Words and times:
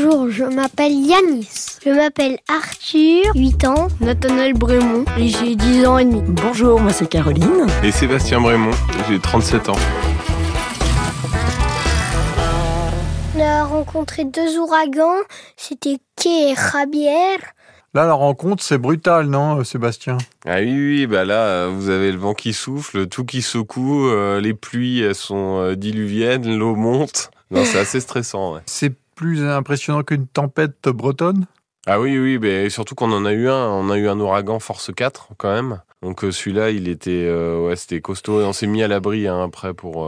Bonjour, 0.00 0.30
je 0.30 0.44
m'appelle 0.44 0.92
Yanis. 0.92 1.78
Je 1.84 1.90
m'appelle 1.90 2.38
Arthur, 2.46 3.32
8 3.34 3.64
ans. 3.64 3.88
Nathanaël 4.00 4.54
Brémond 4.54 5.04
et 5.18 5.26
j'ai 5.26 5.56
10 5.56 5.86
ans 5.86 5.98
et 5.98 6.04
demi. 6.04 6.22
Bonjour, 6.24 6.78
moi 6.78 6.92
c'est 6.92 7.08
Caroline. 7.08 7.66
Et 7.82 7.90
Sébastien 7.90 8.40
Brémond, 8.40 8.70
j'ai 9.08 9.18
37 9.18 9.70
ans. 9.70 9.76
On 13.36 13.40
a 13.40 13.64
rencontré 13.64 14.24
deux 14.24 14.58
ouragans, 14.60 15.16
c'était 15.56 15.98
Kay 16.14 16.52
et 16.52 16.54
Javier. 16.54 17.36
Là, 17.92 18.06
la 18.06 18.12
rencontre, 18.12 18.62
c'est 18.62 18.78
brutal, 18.78 19.26
non, 19.26 19.64
Sébastien? 19.64 20.18
Ah 20.46 20.58
oui, 20.60 20.74
oui, 20.74 21.06
bah 21.08 21.24
là, 21.24 21.66
vous 21.66 21.88
avez 21.88 22.12
le 22.12 22.18
vent 22.18 22.34
qui 22.34 22.52
souffle, 22.52 23.08
tout 23.08 23.24
qui 23.24 23.42
secoue, 23.42 24.06
euh, 24.06 24.40
les 24.40 24.54
pluies, 24.54 25.00
elles 25.00 25.16
sont 25.16 25.58
euh, 25.58 25.74
diluviennes, 25.74 26.56
l'eau 26.56 26.76
monte. 26.76 27.32
Non, 27.50 27.64
c'est 27.64 27.78
assez 27.80 27.98
stressant, 27.98 28.54
ouais. 28.54 28.60
C'est 28.66 28.94
plus 29.18 29.44
impressionnant 29.44 30.04
qu'une 30.04 30.28
tempête 30.28 30.88
bretonne? 30.88 31.46
Ah 31.86 32.00
oui, 32.00 32.16
oui, 32.18 32.38
mais 32.38 32.70
surtout 32.70 32.94
qu'on 32.94 33.10
en 33.10 33.24
a 33.24 33.32
eu 33.32 33.48
un. 33.48 33.66
On 33.66 33.90
a 33.90 33.98
eu 33.98 34.08
un 34.08 34.20
ouragan 34.20 34.60
force 34.60 34.92
4, 34.94 35.30
quand 35.36 35.52
même. 35.52 35.80
Donc 36.02 36.22
euh, 36.22 36.30
celui-là, 36.30 36.70
il 36.70 36.86
était, 36.86 37.28
ouais, 37.28 37.74
c'était 37.74 38.00
costaud 38.00 38.40
et 38.40 38.44
on 38.44 38.52
s'est 38.52 38.68
mis 38.68 38.82
à 38.82 38.88
l'abri 38.88 39.26
hein, 39.26 39.42
après 39.42 39.74
pour 39.74 40.06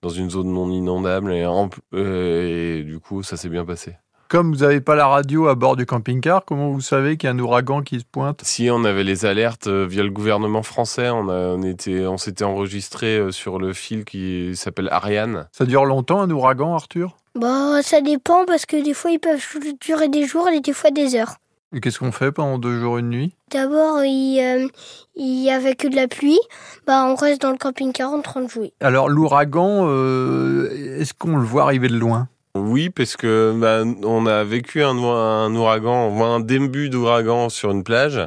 dans 0.00 0.08
une 0.08 0.30
zone 0.30 0.52
non 0.52 0.70
inondable 0.70 1.32
et, 1.32 1.44
et 1.92 2.84
du 2.84 2.98
coup, 2.98 3.22
ça 3.22 3.36
s'est 3.36 3.50
bien 3.50 3.66
passé. 3.66 3.96
Comme 4.28 4.52
vous 4.52 4.60
n'avez 4.60 4.80
pas 4.80 4.94
la 4.94 5.06
radio 5.06 5.48
à 5.48 5.54
bord 5.54 5.74
du 5.74 5.86
camping-car, 5.86 6.44
comment 6.44 6.70
vous 6.70 6.82
savez 6.82 7.16
qu'il 7.16 7.28
y 7.28 7.30
a 7.30 7.34
un 7.34 7.38
ouragan 7.38 7.82
qui 7.82 7.98
se 7.98 8.04
pointe? 8.04 8.42
Si 8.44 8.70
on 8.70 8.84
avait 8.84 9.04
les 9.04 9.26
alertes 9.26 9.68
via 9.68 10.02
le 10.02 10.10
gouvernement 10.10 10.62
français, 10.62 11.08
on, 11.10 11.28
a, 11.28 11.56
on, 11.56 11.62
était, 11.62 12.06
on 12.06 12.18
s'était 12.18 12.44
enregistré 12.44 13.32
sur 13.32 13.58
le 13.58 13.72
fil 13.72 14.04
qui 14.04 14.54
s'appelle 14.54 14.88
Ariane. 14.92 15.48
Ça 15.52 15.64
dure 15.64 15.86
longtemps 15.86 16.20
un 16.20 16.30
ouragan, 16.30 16.74
Arthur? 16.74 17.16
Bah, 17.38 17.82
ça 17.82 18.00
dépend 18.00 18.44
parce 18.46 18.66
que 18.66 18.82
des 18.82 18.94
fois 18.94 19.12
ils 19.12 19.20
peuvent 19.20 19.40
durer 19.80 20.08
des 20.08 20.26
jours 20.26 20.48
et 20.48 20.60
des 20.60 20.72
fois 20.72 20.90
des 20.90 21.14
heures. 21.14 21.36
Et 21.72 21.80
qu'est-ce 21.80 21.98
qu'on 21.98 22.10
fait 22.10 22.32
pendant 22.32 22.58
deux 22.58 22.80
jours 22.80 22.98
et 22.98 23.00
une 23.00 23.10
nuit? 23.10 23.34
D'abord, 23.52 24.02
il, 24.02 24.40
euh, 24.40 24.68
il 25.14 25.44
y 25.44 25.50
avait 25.50 25.74
que 25.74 25.86
de 25.86 25.94
la 25.94 26.08
pluie. 26.08 26.40
Bah, 26.86 27.04
on 27.06 27.14
reste 27.14 27.42
dans 27.42 27.50
le 27.50 27.58
camping-car 27.58 28.10
en 28.10 28.22
train 28.22 28.40
de 28.40 28.48
jouer. 28.48 28.72
Alors, 28.80 29.08
l'ouragan, 29.08 29.86
euh, 29.86 30.98
est-ce 30.98 31.12
qu'on 31.14 31.36
le 31.36 31.44
voit 31.44 31.64
arriver 31.64 31.88
de 31.88 31.96
loin? 31.96 32.28
Oui, 32.54 32.88
parce 32.90 33.16
que 33.16 33.54
bah, 33.54 33.82
on 34.02 34.26
a 34.26 34.44
vécu 34.44 34.82
un, 34.82 34.96
un 34.96 35.54
ouragan, 35.54 36.20
un 36.24 36.40
début 36.40 36.88
d'ouragan 36.88 37.50
sur 37.50 37.70
une 37.70 37.84
plage. 37.84 38.26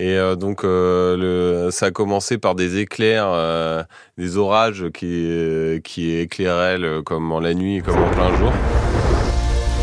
Et 0.00 0.16
euh, 0.16 0.34
donc, 0.34 0.64
euh, 0.64 1.14
le, 1.14 1.70
ça 1.70 1.86
a 1.86 1.90
commencé 1.90 2.38
par 2.38 2.54
des 2.54 2.78
éclairs, 2.78 3.28
euh, 3.28 3.82
des 4.16 4.38
orages 4.38 4.86
qui, 4.94 5.78
qui 5.84 6.16
éclairaient 6.16 6.78
le, 6.78 7.02
comme 7.02 7.30
en 7.32 7.38
la 7.38 7.52
nuit 7.52 7.76
et 7.76 7.80
comme 7.82 7.98
en 7.98 8.08
plein 8.08 8.34
jour. 8.38 8.50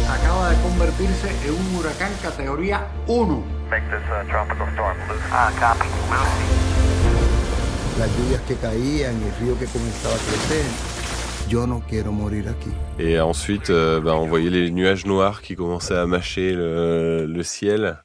Acaba 0.10 0.50
de 0.50 0.56
convertirse 0.64 1.24
en 1.24 1.54
un 1.54 1.80
huracán 1.80 2.10
categoría 2.24 2.88
1. 3.08 3.44
Make 3.70 3.84
this 3.92 4.02
a 4.10 4.26
tropical 4.26 4.68
storm, 4.74 4.98
Lucy. 5.08 5.22
Ah, 5.32 5.52
copy, 5.60 5.88
Lucy. 6.10 6.40
Las 8.00 8.10
lluvias 8.18 8.42
que 8.48 8.56
caían 8.56 9.22
y 9.22 9.28
el 9.28 9.36
río 9.40 9.60
que 9.60 9.68
comenzaba 9.68 10.16
a 10.16 10.18
crecer. 10.18 10.66
Yo 11.48 11.68
no 11.68 11.84
quiero 11.88 12.12
morir 12.12 12.50
aquí. 12.50 12.72
Et 12.98 13.20
ensuite, 13.20 13.70
euh, 13.70 14.02
bah, 14.02 14.16
on 14.16 14.26
voyait 14.26 14.50
les 14.50 14.72
nuages 14.72 15.06
noirs 15.06 15.44
qui 15.44 15.56
commençaient 15.56 15.96
à 15.96 16.08
mâcher 16.08 16.54
le, 16.54 17.28
le 17.28 17.44
ciel. 17.44 18.00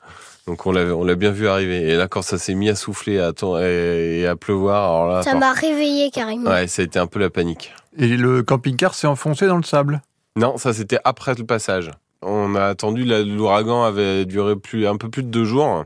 Donc 0.47 0.67
on 0.67 0.73
l'a, 0.73 0.83
on 0.97 1.05
l'a 1.05 1.15
bien 1.15 1.31
vu 1.31 1.47
arriver. 1.47 1.89
Et 1.89 1.97
là, 1.97 2.09
quand 2.09 2.23
ça 2.23 2.39
s'est 2.39 2.55
mis 2.55 2.69
à 2.69 2.75
souffler 2.75 3.21
à 3.21 3.33
et, 3.61 4.21
et 4.21 4.27
à 4.27 4.37
pleuvoir, 4.37 4.85
alors 4.85 5.07
là, 5.09 5.23
ça 5.23 5.35
m'a 5.35 5.53
réveillé 5.53 6.11
carrément. 6.11 6.51
Ouais, 6.51 6.67
ça 6.67 6.83
a 6.83 6.85
été 6.85 6.99
un 6.99 7.07
peu 7.07 7.21
la 7.21 7.31
panique. 7.31 7.73
Et 7.97 8.17
le 8.17 8.43
camping-car 8.43 8.95
s'est 8.95 9.07
enfoncé 9.07 9.47
dans 9.47 9.57
le 9.57 9.63
sable 9.63 10.03
Non, 10.37 10.57
ça 10.57 10.73
c'était 10.73 10.99
après 11.05 11.35
le 11.35 11.45
passage. 11.45 11.91
On 12.23 12.55
a 12.55 12.67
attendu, 12.67 13.05
l'ouragan 13.05 13.85
avait 13.85 14.25
duré 14.25 14.57
plus, 14.57 14.87
un 14.87 14.97
peu 14.97 15.09
plus 15.09 15.23
de 15.25 15.29
deux 15.29 15.45
jours. 15.45 15.85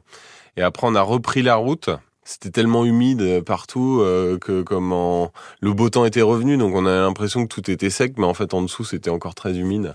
Et 0.56 0.62
après, 0.62 0.86
on 0.86 0.94
a 0.94 1.02
repris 1.02 1.42
la 1.42 1.56
route. 1.56 1.90
C'était 2.24 2.50
tellement 2.50 2.84
humide 2.84 3.42
partout 3.44 4.00
euh, 4.00 4.36
que 4.38 4.62
comme 4.62 4.92
en... 4.92 5.30
le 5.60 5.72
beau 5.72 5.90
temps 5.90 6.04
était 6.04 6.22
revenu, 6.22 6.56
donc 6.56 6.74
on 6.74 6.84
a 6.84 6.90
l'impression 6.90 7.46
que 7.46 7.54
tout 7.54 7.70
était 7.70 7.88
sec, 7.88 8.14
mais 8.18 8.24
en 8.26 8.34
fait 8.34 8.52
en 8.52 8.62
dessous 8.62 8.84
c'était 8.84 9.10
encore 9.10 9.36
très 9.36 9.56
humide. 9.56 9.94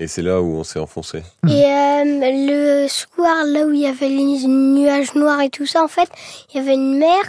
Et 0.00 0.06
c'est 0.06 0.22
là 0.22 0.40
où 0.40 0.56
on 0.56 0.64
s'est 0.64 0.78
enfoncé. 0.78 1.18
Et 1.46 1.62
euh, 1.62 2.04
le 2.06 2.88
soir, 2.88 3.44
là 3.44 3.66
où 3.66 3.70
il 3.70 3.80
y 3.80 3.86
avait 3.86 4.08
les 4.08 4.46
nuages 4.46 5.14
noirs 5.14 5.42
et 5.42 5.50
tout 5.50 5.66
ça, 5.66 5.84
en 5.84 5.88
fait, 5.88 6.08
il 6.48 6.56
y 6.56 6.60
avait 6.60 6.72
une 6.72 6.96
mer. 6.96 7.20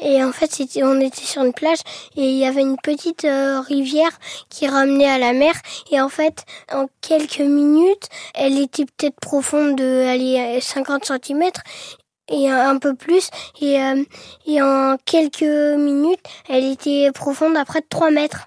Et 0.00 0.24
en 0.24 0.32
fait, 0.32 0.50
c'était, 0.50 0.82
on 0.82 0.98
était 0.98 1.20
sur 1.20 1.44
une 1.44 1.52
plage 1.52 1.80
et 2.16 2.22
il 2.22 2.38
y 2.38 2.46
avait 2.46 2.62
une 2.62 2.78
petite 2.82 3.26
euh, 3.26 3.60
rivière 3.60 4.18
qui 4.48 4.66
ramenait 4.66 5.08
à 5.08 5.18
la 5.18 5.34
mer. 5.34 5.52
Et 5.90 6.00
en 6.00 6.08
fait, 6.08 6.46
en 6.72 6.86
quelques 7.02 7.40
minutes, 7.40 8.08
elle 8.34 8.58
était 8.58 8.86
peut-être 8.86 9.20
profonde 9.20 9.76
de 9.76 10.06
aller 10.06 10.58
50 10.62 11.04
cm 11.04 11.50
et 12.28 12.48
un 12.48 12.78
peu 12.78 12.94
plus. 12.94 13.28
Et, 13.60 13.80
euh, 13.80 14.02
et 14.46 14.62
en 14.62 14.96
quelques 15.04 15.42
minutes, 15.42 16.20
elle 16.48 16.64
était 16.64 17.10
profonde 17.12 17.56
à 17.56 17.64
près 17.64 17.80
de 17.80 17.86
3 17.88 18.10
mètres. 18.10 18.44